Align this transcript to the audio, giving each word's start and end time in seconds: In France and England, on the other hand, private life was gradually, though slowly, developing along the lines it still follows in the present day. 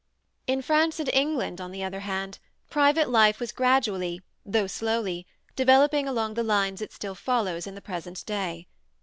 In 0.47 0.63
France 0.63 0.99
and 0.99 1.09
England, 1.13 1.61
on 1.61 1.69
the 1.71 1.83
other 1.83 1.99
hand, 1.99 2.39
private 2.71 3.07
life 3.07 3.39
was 3.39 3.51
gradually, 3.51 4.23
though 4.43 4.65
slowly, 4.65 5.27
developing 5.55 6.07
along 6.07 6.33
the 6.33 6.41
lines 6.41 6.81
it 6.81 6.91
still 6.91 7.13
follows 7.13 7.67
in 7.67 7.75
the 7.75 7.81
present 7.81 8.25
day. 8.25 8.65